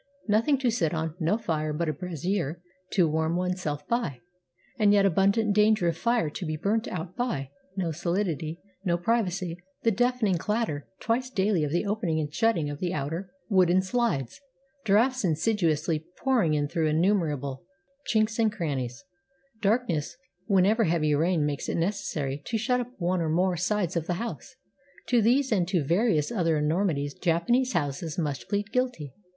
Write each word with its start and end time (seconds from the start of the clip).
Nothing 0.27 0.57
to 0.57 0.71
sit 0.71 0.95
on, 0.95 1.13
no 1.19 1.37
fire 1.37 1.73
but 1.73 1.87
a 1.87 1.93
brazier 1.93 2.59
to 2.93 3.07
warm 3.07 3.35
one's 3.35 3.61
self 3.61 3.87
by, 3.87 4.19
and 4.79 4.91
yet 4.93 5.05
abundant 5.05 5.53
danger 5.55 5.87
of 5.87 5.95
fire 5.95 6.27
to 6.31 6.43
be 6.43 6.57
415 6.57 6.91
JAPAN 6.91 7.05
burnt 7.05 7.07
out 7.11 7.15
by, 7.15 7.51
no 7.77 7.91
solidity, 7.91 8.59
no 8.83 8.97
privacy, 8.97 9.59
the 9.83 9.91
deafening 9.91 10.39
clat 10.39 10.65
ter 10.69 10.87
twice 10.99 11.29
daily 11.29 11.63
of 11.63 11.71
the 11.71 11.85
opening 11.85 12.19
and 12.19 12.33
shutting 12.33 12.67
of 12.67 12.79
the 12.79 12.91
outer 12.95 13.31
wooden 13.47 13.79
slides, 13.83 14.41
drafts 14.85 15.23
insidiously 15.23 16.07
pouring 16.17 16.55
in 16.55 16.67
through 16.67 16.87
innumerable 16.87 17.63
chinks 18.11 18.39
and 18.39 18.51
crannies, 18.51 19.03
darkness 19.61 20.17
whenever 20.47 20.85
heavy 20.85 21.13
rain 21.13 21.45
makes 21.45 21.69
it 21.69 21.77
necessary 21.77 22.41
to 22.43 22.57
shut 22.57 22.79
up 22.79 22.89
one 22.97 23.21
or 23.21 23.29
more 23.29 23.55
sides 23.55 23.95
of 23.95 24.07
the 24.07 24.15
house— 24.15 24.55
to 25.09 25.21
these 25.21 25.51
and 25.51 25.67
to 25.67 25.83
various 25.83 26.31
other 26.31 26.59
enor 26.59 26.83
mities 26.91 27.11
Japanese 27.21 27.73
houses 27.73 28.17
must 28.17 28.49
plead 28.49 28.71
guilty. 28.71 29.13